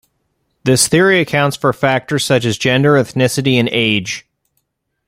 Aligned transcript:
This 0.63 0.87
theory 0.87 1.19
accounts 1.21 1.55
for 1.55 1.71
factors 1.73 2.25
such 2.25 2.43
as 2.43 2.57
gender, 2.57 2.93
ethnicity 2.93 3.59
and 3.59 3.69
age. 3.71 4.25